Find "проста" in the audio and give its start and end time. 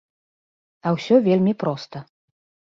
1.65-2.03